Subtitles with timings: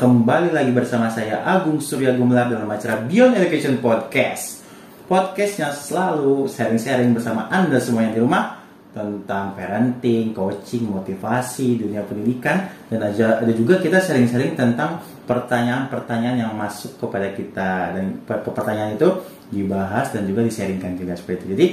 [0.00, 4.64] kembali lagi bersama saya Agung Surya Gumelar dalam acara Beyond Education Podcast.
[5.04, 8.64] Podcast yang selalu sharing-sharing bersama Anda semua yang di rumah
[8.96, 16.56] tentang parenting, coaching, motivasi, dunia pendidikan dan ada, ada juga kita sharing-sharing tentang pertanyaan-pertanyaan yang
[16.56, 19.20] masuk kepada kita dan pertanyaan itu
[19.52, 21.48] dibahas dan juga di-sharingkan juga seperti itu.
[21.52, 21.68] Jadi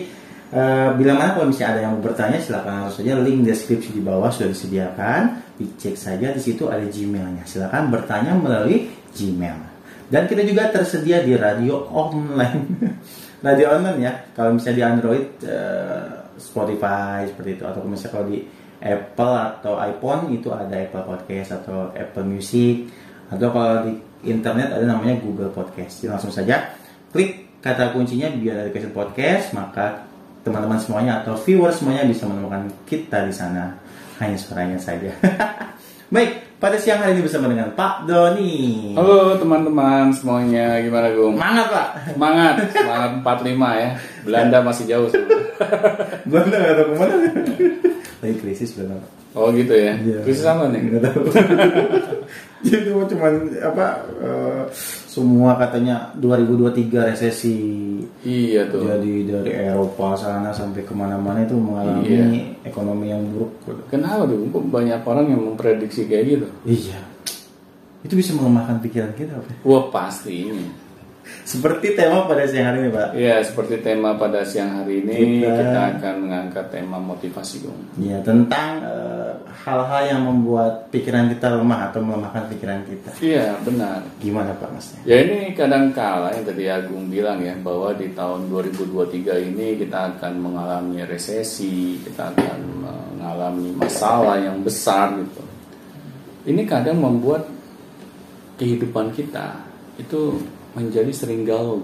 [0.48, 4.00] Uh, bila mana kalau misalnya ada yang mau bertanya silakan langsung saja link deskripsi di
[4.00, 7.44] bawah sudah disediakan dicek saja di situ ada Gmailnya.
[7.44, 9.58] Silakan bertanya melalui Gmail.
[10.08, 12.64] Dan kita juga tersedia di radio online.
[13.38, 14.14] Radio online ya.
[14.34, 17.64] Kalau misalnya di Android uh, Spotify seperti itu.
[17.70, 18.42] Atau misalnya kalau di
[18.82, 22.90] Apple atau iPhone itu ada Apple Podcast atau Apple Music.
[23.30, 23.94] Atau kalau di
[24.26, 26.02] internet ada namanya Google Podcast.
[26.02, 26.74] Jadi langsung saja
[27.14, 30.06] klik kata kuncinya biar Education Podcast maka
[30.46, 33.76] teman-teman semuanya atau viewers semuanya bisa menemukan kita di sana
[34.20, 35.14] hanya suaranya saja.
[36.14, 38.96] Baik, pada siang hari ini bersama dengan Pak Doni.
[38.96, 41.36] Halo teman-teman semuanya, gimana Gung?
[41.36, 41.90] Semangat Pak.
[42.16, 43.12] Semangat, semangat
[43.44, 43.90] 45 ya.
[44.24, 45.10] Belanda masih jauh
[46.32, 47.16] Belanda nggak tahu ke mana.
[48.24, 49.04] Lagi krisis Belanda.
[49.36, 49.94] Oh gitu ya.
[50.00, 50.20] Iya.
[50.24, 50.82] Krisis sama nih.
[50.88, 51.22] Nggak tahu.
[52.66, 53.30] Jadi cuma
[53.62, 53.86] apa?
[54.18, 54.66] Uh,
[55.08, 57.58] semua katanya 2023 resesi.
[58.26, 58.86] Iya tuh.
[58.86, 62.26] Jadi dari Eropa sana sampai ke mana-mana itu mengalami iya.
[62.66, 63.52] ekonomi yang buruk.
[63.90, 64.50] Kenapa tuh?
[64.50, 66.48] Kok banyak orang yang memprediksi kayak gitu?
[66.66, 67.02] Iya.
[68.06, 69.66] Itu bisa melemahkan pikiran kita, Pak.
[69.66, 70.54] Wah pasti
[71.48, 73.08] seperti tema pada siang hari ini, Pak.
[73.16, 77.80] Iya, seperti tema pada siang hari ini kita, kita akan mengangkat tema motivasi, dong.
[77.98, 79.34] Iya, tentang eh,
[79.64, 83.12] hal-hal uh, yang membuat pikiran kita lemah atau melemahkan pikiran kita.
[83.24, 84.04] Iya, benar.
[84.20, 84.88] Gimana, Pak Mas?
[85.08, 90.16] Ya ini kadang kala yang tadi Agung bilang ya bahwa di tahun 2023 ini kita
[90.16, 95.44] akan mengalami resesi, kita akan mengalami masalah yang besar gitu.
[96.48, 97.44] Ini kadang membuat
[98.58, 99.68] kehidupan kita
[99.98, 100.42] itu
[100.78, 101.82] menjadi sering galau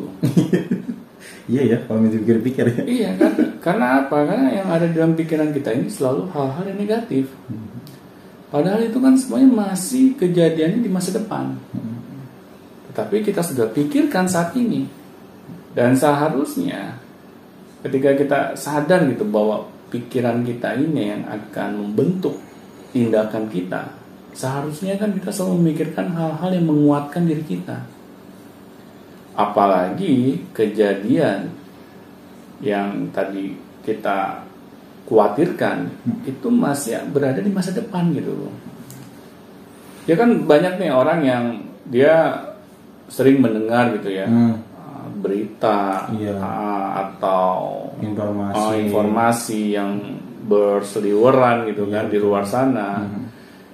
[1.52, 2.82] iya ya kalau dipikir-pikir ya.
[2.88, 3.32] Iya kan?
[3.60, 4.24] Karena apa?
[4.24, 7.32] Karena yang ada dalam pikiran kita ini selalu hal-hal yang negatif.
[8.48, 11.58] Padahal itu kan semuanya masih kejadiannya di masa depan.
[12.92, 14.88] Tetapi kita sudah pikirkan saat ini.
[15.74, 17.02] Dan seharusnya
[17.84, 22.40] ketika kita sadar gitu bahwa pikiran kita ini yang akan membentuk
[22.96, 23.94] tindakan kita
[24.34, 27.86] seharusnya kan kita selalu memikirkan hal-hal yang menguatkan diri kita
[29.34, 31.50] apalagi kejadian
[32.64, 34.46] yang tadi kita
[35.10, 36.32] khawatirkan hmm.
[36.32, 38.54] itu masih berada di masa depan gitu loh.
[40.08, 41.44] Ya kan banyak nih orang yang
[41.88, 42.44] dia
[43.12, 44.56] sering mendengar gitu ya hmm.
[44.74, 46.36] Ah, berita iya.
[46.40, 49.92] uh, atau informasi uh, informasi yang
[50.44, 53.24] berseliweran gitu iya, kan di luar sana hmm.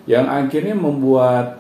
[0.10, 1.59] yang akhirnya membuat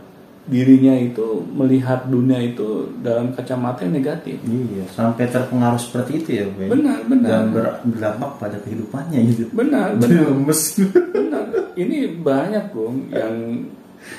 [0.50, 4.42] dirinya itu melihat dunia itu dalam kacamata yang negatif.
[4.42, 6.66] Iya, sampai terpengaruh seperti itu ya, Be.
[6.74, 7.30] Benar, benar.
[7.30, 9.46] Dan ber, berdampak pada kehidupannya gitu.
[9.54, 10.34] Benar, benar.
[10.34, 10.62] Lemes.
[11.16, 11.46] benar.
[11.78, 13.36] Ini banyak, Bung, yang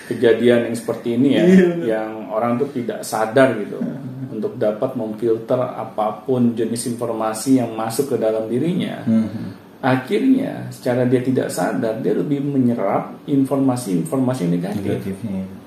[0.06, 1.68] kejadian yang seperti ini ya, iya.
[1.98, 3.82] yang orang tuh tidak sadar gitu
[4.30, 9.02] untuk dapat memfilter apa pun jenis informasi yang masuk ke dalam dirinya.
[9.02, 9.58] Hmm.
[9.80, 14.84] Akhirnya, secara dia tidak sadar, dia lebih menyerap informasi-informasi negatif.
[14.84, 15.59] Negatifnya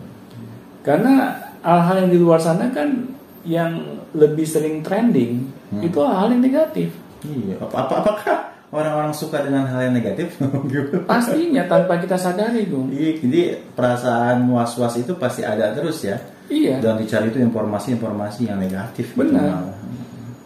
[0.83, 3.07] karena hal-hal yang di luar sana kan
[3.47, 5.81] yang lebih sering trending hmm.
[5.83, 6.91] itu hal yang negatif.
[7.23, 7.55] Iya.
[7.63, 8.38] Apa, apa apakah
[8.75, 10.35] orang-orang suka dengan hal yang negatif?
[11.09, 12.91] Pastinya tanpa kita sadari dong.
[12.91, 13.41] Iya, jadi
[13.75, 16.19] perasaan was-was itu pasti ada terus ya.
[16.51, 16.83] Iya.
[16.83, 19.15] Dan dicari itu informasi-informasi yang negatif.
[19.15, 19.39] Gitu Benar.
[19.39, 19.71] Gitu.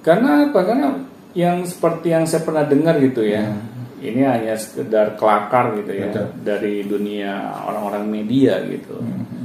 [0.06, 0.60] Karena apa?
[0.62, 0.88] Karena
[1.34, 3.46] yang seperti yang saya pernah dengar gitu ya.
[3.46, 3.76] Hmm.
[3.98, 6.30] Ini hanya sekedar kelakar gitu ya Betul.
[6.46, 9.02] dari dunia orang-orang media gitu.
[9.02, 9.37] Hmm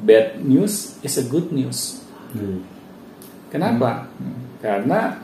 [0.00, 2.00] bad news is a good news.
[2.32, 2.64] Hmm.
[3.52, 4.08] Kenapa?
[4.16, 4.58] Hmm.
[4.60, 5.20] Karena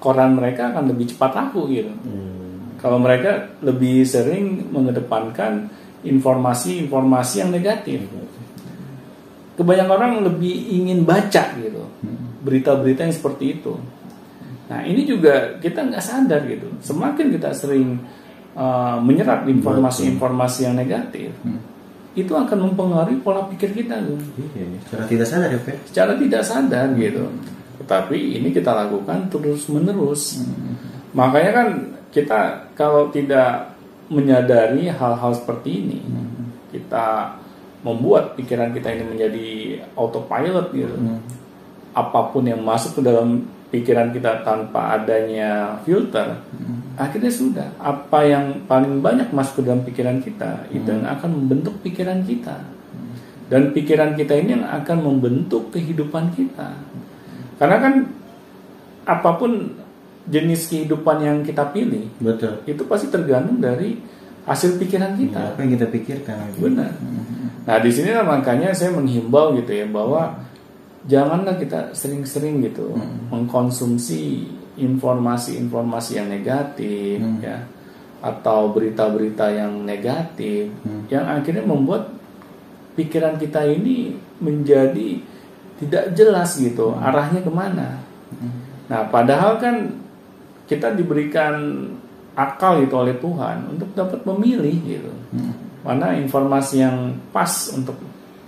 [0.00, 1.92] koran mereka akan lebih cepat laku gitu.
[1.92, 2.76] Hmm.
[2.80, 5.68] Kalau mereka lebih sering mengedepankan
[6.04, 8.04] informasi-informasi yang negatif.
[9.56, 12.44] Kebanyakan orang lebih ingin baca gitu hmm.
[12.44, 13.72] berita-berita yang seperti itu.
[14.68, 16.68] Nah ini juga kita nggak sadar gitu.
[16.84, 17.96] Semakin kita sering
[18.52, 21.75] uh, menyerap informasi-informasi yang negatif, hmm
[22.16, 24.16] itu akan mempengaruhi pola pikir kita tuh.
[24.56, 25.76] Iya, secara tidak sadar ya, Pak.
[25.92, 27.24] Secara tidak sadar gitu.
[27.84, 30.40] Tetapi ini kita lakukan terus menerus.
[30.40, 30.80] Hmm.
[31.12, 31.68] Makanya kan
[32.08, 33.76] kita kalau tidak
[34.08, 36.72] menyadari hal-hal seperti ini, hmm.
[36.72, 37.36] kita
[37.84, 39.48] membuat pikiran kita ini menjadi
[39.92, 40.96] autopilot gitu.
[40.96, 41.20] Hmm.
[41.92, 43.44] Apa pun yang masuk ke dalam
[43.76, 49.84] pikiran kita tanpa adanya filter, hmm akhirnya sudah apa yang paling banyak masuk ke dalam
[49.84, 50.76] pikiran kita hmm.
[50.80, 52.56] itu yang akan membentuk pikiran kita
[53.46, 56.66] Dan pikiran kita ini yang akan membentuk kehidupan kita.
[57.62, 57.94] Karena kan
[59.06, 59.70] apa pun
[60.26, 62.58] jenis kehidupan yang kita pilih, betul.
[62.66, 64.02] itu pasti tergantung dari
[64.50, 65.38] hasil pikiran kita.
[65.38, 66.58] Ya, apa yang kita pikirkan?
[66.58, 66.66] Gitu.
[66.66, 66.90] Benar.
[67.70, 70.42] Nah di sini makanya saya menghimbau gitu ya bahwa
[71.06, 73.30] janganlah kita sering-sering gitu Hmm.
[73.30, 77.40] mengkonsumsi informasi-informasi yang negatif Hmm.
[77.40, 77.58] ya
[78.20, 81.06] atau berita-berita yang negatif Hmm.
[81.08, 82.10] yang akhirnya membuat
[82.96, 85.20] pikiran kita ini menjadi
[85.78, 87.04] tidak jelas gitu Hmm.
[87.04, 88.00] arahnya ke mana.
[88.88, 90.00] Nah padahal kan
[90.66, 91.86] kita diberikan
[92.34, 95.52] akal itu oleh Tuhan untuk dapat memilih gitu Hmm.
[95.86, 97.94] mana informasi yang pas untuk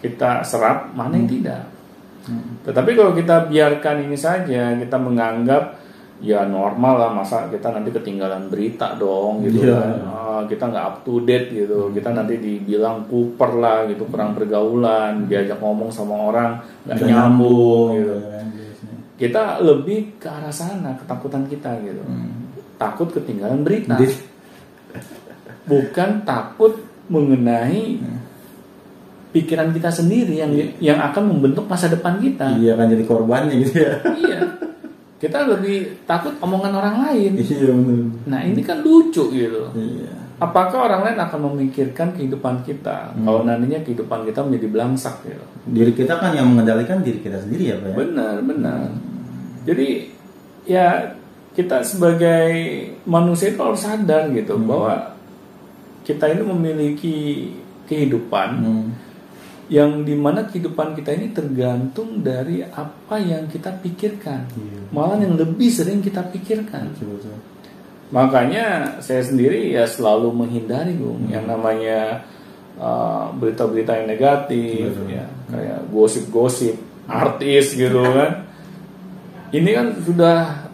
[0.03, 1.63] kita serap mana yang tidak.
[2.29, 2.61] Hmm.
[2.63, 5.81] Tetapi kalau kita biarkan ini saja, kita menganggap
[6.19, 9.79] ya normal lah masa kita nanti ketinggalan berita dong gitu Iya.
[9.79, 9.95] kan.
[10.05, 11.89] Ah, kita nggak up to date gitu.
[11.91, 18.13] Kita nanti dibilang kuper lah gitu, kurang pergaulan, diajak ngomong sama orang nggak nyambung gitu.
[18.13, 18.47] gitu kan.
[19.19, 22.03] Kita lebih ke arah sana ketakutan kita gitu.
[22.03, 22.51] Hmm.
[22.79, 23.99] Takut ketinggalan berita.
[25.67, 27.99] Bukan takut mengenai
[29.33, 32.57] pikiran kita sendiri yang yang akan membentuk masa depan kita.
[32.57, 33.95] Iya kan jadi korbannya gitu ya.
[34.17, 34.41] Iya.
[35.19, 37.33] Kita lebih takut omongan orang lain.
[37.37, 38.07] Iya benar.
[38.31, 39.63] Nah, ini kan lucu gitu.
[39.75, 40.15] Iya.
[40.39, 45.45] Apakah orang lain akan memikirkan kehidupan kita kalau nantinya kehidupan kita menjadi belangsak gitu.
[45.67, 47.97] Diri kita kan yang mengendalikan diri kita sendiri ya Pak ya.
[47.99, 48.87] Benar, benar.
[49.67, 49.89] Jadi
[50.71, 50.87] ya
[51.59, 52.55] kita sebagai
[53.03, 55.19] manusia itu harus sadar gitu bahwa
[56.07, 57.17] kita ini memiliki
[57.91, 59.08] kehidupan Hmm.
[59.69, 64.81] Yang di mana kehidupan kita ini tergantung dari apa yang kita pikirkan Iya.
[64.91, 67.37] malah yang lebih sering kita pikirkan Betul, betul.
[68.09, 72.25] makanya saya sendiri ya selalu menghindari Bung yang namanya
[72.81, 75.13] uh, berita-berita yang negatif Betul.
[75.13, 76.75] ya kayak gosip-gosip
[77.05, 78.49] artis gitu kan
[79.53, 80.65] ini kan sudah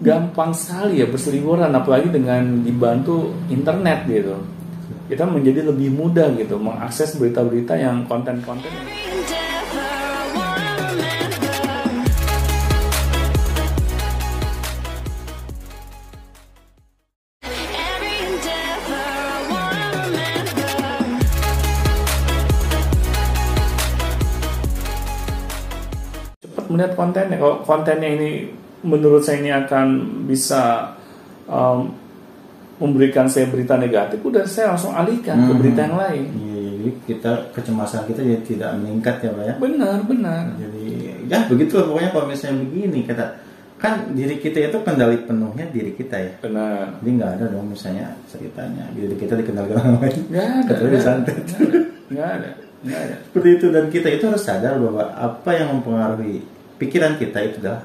[0.00, 4.34] gampang sekali ya berseliweran apalagi dengan dibantu internet gitu
[5.06, 8.72] kita menjadi lebih mudah gitu mengakses berita-berita yang konten-konten
[26.72, 27.36] melihat kontennya.
[27.38, 28.30] Kalau kontennya ini
[28.82, 29.86] menurut saya ini akan
[30.26, 30.96] bisa
[31.46, 31.94] um,
[32.78, 35.60] memberikan saya berita negatif, udah saya langsung alihkan ke Hmm.
[35.60, 36.24] berita yang lain.
[36.32, 39.54] Iya, jadi kita kecemasan kita jadi tidak meningkat ya Pak ya.
[39.56, 40.42] Benar, benar.
[40.56, 40.84] Jadi
[41.26, 43.26] ya begitu pokoknya kalau misalnya begini kata
[43.78, 46.32] kan diri kita itu kendali penuhnya diri kita ya.
[46.38, 46.98] Benar.
[46.98, 50.18] Jadi nggak ada dong misalnya ceritanya diri kita dikendalikan orang lain.
[50.30, 50.70] Nggak ada.
[50.70, 51.32] Kecuali ada,
[52.10, 52.50] Nggak ada.
[52.82, 53.16] Nggak ada.
[53.26, 56.42] Seperti itu dan kita itu harus sadar bahwa apa yang mempengaruhi
[56.78, 57.82] pikiran kita itu adalah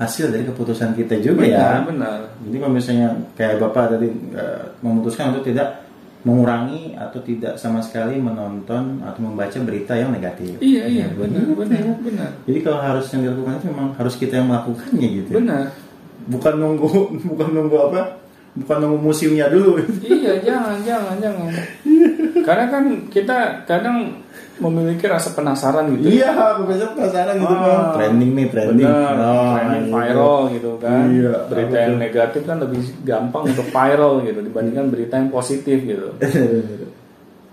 [0.00, 1.84] hasil dari keputusan kita juga ya.
[1.84, 2.18] Benar, benar.
[2.48, 5.82] Jadi kalau misalnya kayak bapak tadi eh, memutuskan untuk tidak
[6.22, 10.54] mengurangi atau tidak sama sekali menonton atau membaca berita yang negatif.
[10.62, 11.94] Iya, iya, Ya, benar, benar, ya.
[11.98, 12.30] benar.
[12.46, 15.30] Jadi kalau harus yang dilakukan itu memang harus kita yang melakukannya gitu.
[15.42, 15.64] Benar.
[16.30, 16.90] Bukan nunggu
[17.34, 18.00] bukan nunggu apa?
[18.54, 19.82] Bukan nunggu musimnya dulu.
[19.98, 21.50] Iya, jangan, jangan, jangan.
[22.46, 24.22] Karena kan kita kadang
[24.62, 26.06] memiliki rasa penasaran gitu.
[26.08, 27.80] iya, aku biasa penasaran gitu Ah, kan.
[27.94, 28.86] Trending nih, trending.
[28.86, 29.94] Benar, Ah, trending gitu.
[29.94, 31.04] viral gitu kan.
[31.08, 36.08] Iya, berita yang negatif kan lebih gampang untuk viral gitu dibandingkan berita yang positif gitu.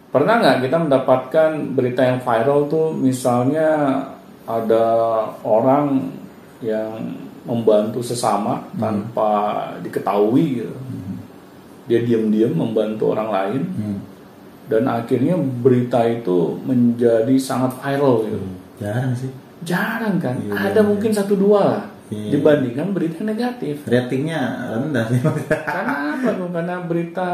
[0.09, 3.69] Pernah nggak kita mendapatkan berita yang viral tuh misalnya
[4.43, 4.85] ada
[5.39, 6.09] orang
[6.59, 7.13] yang
[7.45, 9.29] membantu sesama tanpa
[9.79, 10.75] diketahui gitu.
[11.85, 13.97] Dia diam-diam membantu orang lain Hmm.
[14.69, 18.39] Dan akhirnya berita itu menjadi sangat viral gitu.
[18.79, 19.31] Jarang sih.
[19.65, 20.39] Jarang kan?
[20.39, 20.87] Iya, Ada iya.
[20.87, 22.37] mungkin satu dua lah Iya.
[22.37, 23.85] dibandingkan berita negatif.
[23.85, 25.21] Ratingnya rendah sih.
[25.49, 26.29] Karena apa?
[26.37, 27.27] Karena berita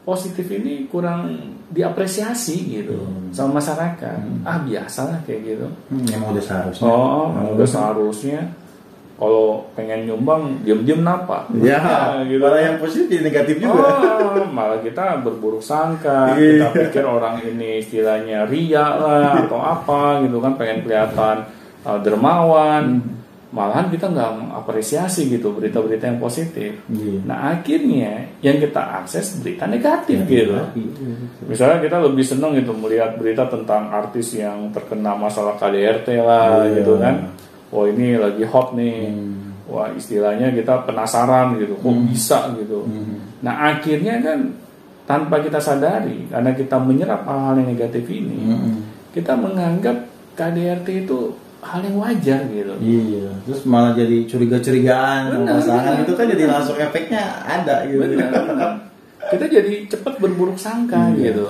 [0.00, 1.30] positif ini kurang
[1.70, 3.30] diapresiasi gitu Hmm.
[3.30, 4.18] sama masyarakat.
[4.42, 5.66] Ah biasalah kayak gitu.
[5.88, 6.86] Hmm, emang udah seharusnya.
[6.86, 8.40] Oh, udah seharusnya
[9.20, 11.44] kalau pengen nyumbang diam-diam napa?
[11.54, 12.40] Ya, Nah, gitu.
[12.40, 13.84] malah yang positif negatif juga.
[14.16, 16.72] Oh, malah kita berburuk sangka, Iya.
[16.72, 21.44] kita pikir orang ini istilahnya ria lah atau apa gitu kan, pengen kelihatan
[21.84, 23.04] uh, dermawan.
[23.50, 26.70] Malahan kita nggak mengapresiasi gitu berita-berita yang positif.
[26.86, 27.18] Iya.
[27.26, 30.54] Nah akhirnya yang kita akses berita negatif Ya, gitu.
[30.78, 31.18] iya.
[31.44, 36.78] Misalnya kita lebih seneng gitu melihat berita tentang artis yang terkena masalah KDRT lah Iya.
[36.78, 37.14] gitu kan.
[37.70, 39.08] Wah ini lagi hot nih.
[39.08, 39.54] Hmm.
[39.70, 42.82] Wah istilahnya kita penasaran gitu, kok bisa gitu.
[42.82, 43.22] Hmm.
[43.40, 44.50] Nah akhirnya kan
[45.06, 48.82] tanpa kita sadari karena kita menyerap hal-hal yang negatif ini, Hmm.
[49.10, 52.72] kita menganggap KDRT itu hal yang wajar gitu.
[52.80, 56.00] Iya, terus malah jadi curiga-curigaan Benar, benar.
[56.00, 58.00] itu kan jadi langsung efeknya ada gitu.
[58.00, 58.32] Benar.
[59.30, 61.30] kita jadi cepat berburuk sangka Iya.
[61.30, 61.46] gitu.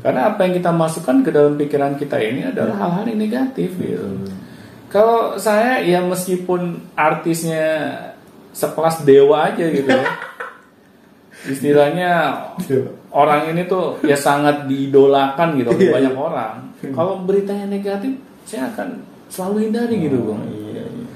[0.00, 4.06] Karena apa yang kita masukkan ke dalam pikiran kita ini adalah hal-hal yang negatif gitu.
[4.90, 7.94] Kalau saya ya meskipun artisnya
[8.50, 10.06] sekelas dewa aja gitu ya.
[11.54, 12.12] Istilahnya
[13.14, 16.54] orang ini tuh ya sangat diidolakan gitu oleh Iya, banyak orang.
[16.90, 20.42] Kalau beritanya negatif, saya akan selalu hindari gitu, Bang.
[20.50, 21.06] Iya, iya.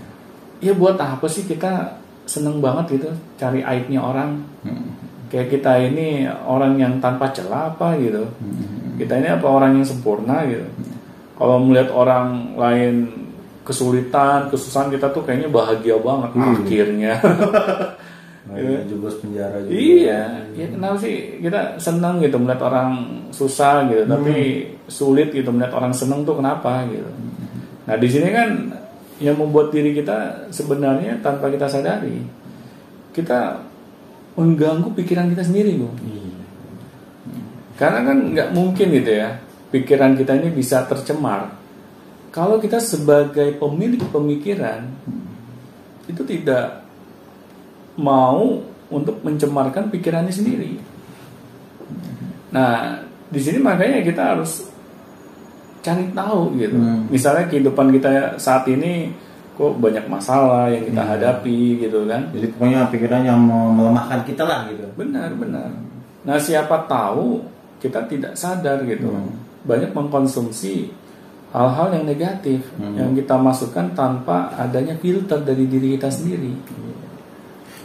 [0.64, 4.40] Ya buat apa sih kita seneng banget gitu cari aibnya orang?
[4.64, 4.96] Hmm.
[5.28, 8.22] Kayak kita ini orang yang tanpa celah apa gitu.
[8.22, 8.96] Hmm.
[8.96, 10.64] Kita ini apa orang yang sempurna gitu.
[11.34, 13.23] Kalau melihat orang lain
[13.64, 16.54] kesulitan, kesusahan kita tuh kayaknya bahagia banget Hmm.
[16.62, 17.14] akhirnya.
[18.44, 19.72] Nah, iya, jeblos penjara juga.
[19.72, 22.92] iya, ya kenapa sih kita senang gitu melihat orang
[23.32, 27.08] susah gitu, tapi sulit gitu melihat orang senang tuh kenapa gitu.
[27.88, 28.68] Nah di sini kan
[29.16, 32.20] yang membuat diri kita sebenarnya tanpa kita sadari
[33.16, 33.64] kita
[34.36, 35.88] mengganggu pikiran kita sendiri, Bu.
[36.04, 36.36] Iya.
[37.80, 39.40] Karena kan nggak mungkin gitu ya
[39.72, 41.48] pikiran kita ini bisa tercemar
[42.34, 44.90] kalau kita sebagai pemilik pemikiran
[46.10, 46.82] itu tidak
[47.94, 48.58] mau
[48.90, 50.82] untuk mencemarkan pikirannya sendiri.
[52.50, 52.98] Nah
[53.30, 54.66] di sini makanya kita harus
[55.78, 56.74] cari tahu gitu.
[56.74, 57.06] Hmm.
[57.06, 59.14] Misalnya kehidupan kita saat ini
[59.54, 62.34] kok banyak masalah yang kita hadapi gitu kan.
[62.34, 64.90] Jadi pokoknya pikiran yang melemahkan kita lah gitu.
[64.98, 65.70] Benar, benar.
[66.26, 67.46] Nah, siapa tahu
[67.78, 69.12] kita tidak sadar gitu.
[69.12, 69.38] Hmm.
[69.62, 71.03] Banyak mengkonsumsi
[71.54, 72.98] hal-hal yang negatif Hmm.
[72.98, 76.50] yang kita masukkan tanpa adanya filter dari diri kita sendiri.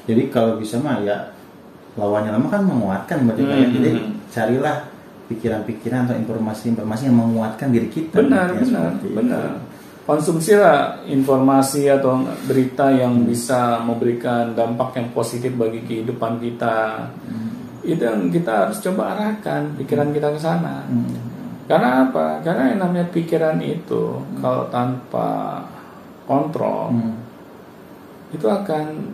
[0.09, 1.29] Jadi kalau bisa mah ya
[1.93, 3.51] lawannya lama kan menguatkan berarti Hmm.
[3.53, 3.91] kayak jadi
[4.29, 4.77] carilah
[5.29, 8.17] pikiran-pikiran atau informasi-informasi yang menguatkan diri kita.
[8.17, 9.07] Benar, Ya, benar, itu.
[9.13, 9.47] benar.
[10.09, 12.17] Konsumsilah informasi atau
[12.49, 17.05] berita yang bisa memberikan dampak yang positif bagi kehidupan kita.
[17.85, 20.81] Itu yang kita harus coba arahkan pikiran kita ke sana.
[20.89, 21.28] Hmm.
[21.69, 22.41] Karena apa?
[22.41, 25.61] Karena yang namanya pikiran itu kalau tanpa
[26.25, 27.13] kontrol Hmm.
[28.33, 29.13] itu akan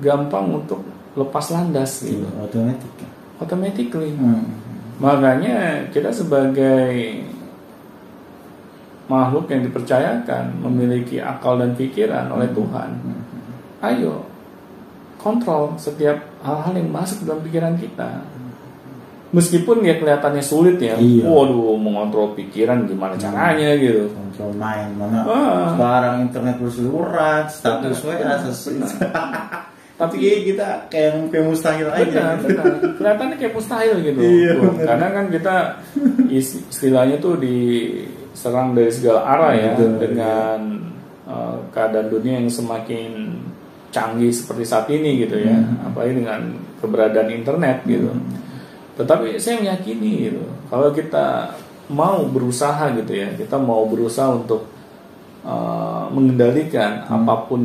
[0.00, 0.84] gampang untuk
[1.16, 2.28] lepas landas Iya, gitu.
[2.36, 2.90] otomatis.
[3.40, 4.12] Automatically.
[4.12, 4.44] Hmm.
[5.00, 7.20] Makanya kita sebagai
[9.06, 12.90] makhluk yang dipercayakan memiliki akal dan pikiran oleh Tuhan.
[13.80, 14.24] Ayo
[15.16, 18.24] kontrol setiap hal-hal yang masuk dalam pikiran kita.
[19.36, 20.96] Meskipun ya kelihatannya sulit ya.
[20.96, 21.28] Iya.
[21.28, 24.08] Waduh, mengontrol pikiran gimana caranya gitu.
[24.08, 25.76] Kontrol main mana Ah.
[25.76, 28.16] sekarang internet berseliweran, status WA.
[29.96, 32.04] Tapi Tapi kita kayak yang kayak mustahil aja.
[32.04, 32.64] benar, benar.
[33.00, 34.20] Kelihatannya kayak mustahil gitu.
[34.20, 34.72] Iya, Tuh.
[34.84, 35.54] Karena kan kita
[36.28, 40.58] is- istilahnya tuh diserang dari segala arah ya Betul, dengan
[41.24, 43.40] uh, keadaan dunia yang semakin
[43.88, 45.56] canggih seperti saat ini gitu ya.
[45.56, 45.88] Hmm.
[45.88, 46.40] Apalagi dengan
[46.76, 48.12] keberadaan internet gitu.
[48.96, 51.52] Tetapi saya meyakini gitu, kalau kita
[51.92, 54.66] mau berusaha gitu ya, kita mau berusaha untuk
[55.44, 57.22] uh, mengendalikan Hmm.
[57.22, 57.62] apa pun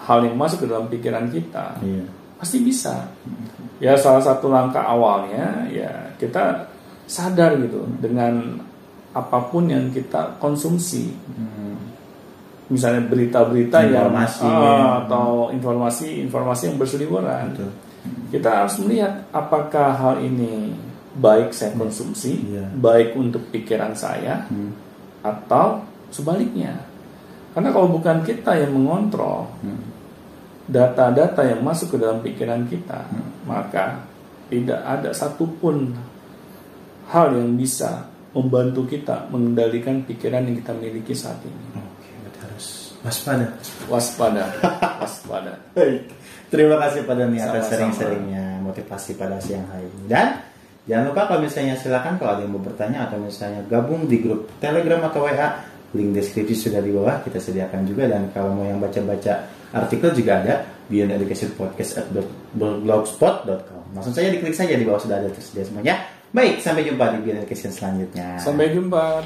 [0.00, 2.04] hal yang masuk ke dalam pikiran kita, Iya.
[2.36, 3.08] pasti bisa.
[3.80, 5.88] Ya salah satu langkah awalnya ya
[6.18, 6.68] kita
[7.06, 8.60] sadar gitu dengan
[9.16, 11.14] apa pun yang kita konsumsi.
[11.30, 11.78] Hmm.
[12.70, 17.50] Misalnya berita-berita yang ah, atau informasi-informasi yang berseliweran.
[17.50, 17.70] Betul.
[18.30, 20.72] Kita harus melihat apakah hal ini
[21.18, 22.70] baik saya konsumsi, Iya.
[22.78, 24.72] baik untuk pikiran saya Hmm.
[25.20, 26.86] atau sebaliknya.
[27.50, 29.82] Karena kalau bukan kita yang mengontrol Hmm.
[30.70, 33.42] data-data yang masuk ke dalam pikiran kita, Hmm.
[33.44, 34.06] maka
[34.46, 35.94] tidak ada satupun
[37.10, 41.64] hal yang bisa membantu kita mengendalikan pikiran yang kita miliki saat ini.
[41.74, 42.66] Oke, berarti harus
[43.02, 43.46] waspada.
[43.90, 44.44] Waspada,
[45.02, 45.52] waspada.
[45.76, 46.06] Baik.
[46.50, 50.04] Terima kasih pada nih atas sering-seringnya motivasi pada siang hari ini.
[50.10, 50.42] Dan
[50.84, 54.50] jangan lupa kalau misalnya silakan kalau ada yang mau bertanya atau misalnya gabung di grup
[54.58, 55.48] Telegram atau WA,
[55.94, 60.42] link deskripsi sudah di bawah kita sediakan juga dan kalau mau yang baca-baca artikel juga
[60.42, 60.54] ada
[60.90, 62.06] Beyond Education Podcast at
[62.58, 63.94] blogspot.com.
[63.94, 66.02] Langsung saja diklik saja di bawah sudah ada tersedia semuanya.
[66.30, 68.38] Baik, sampai jumpa di Beyond Education selanjutnya.
[68.42, 69.22] Sampai jumpa.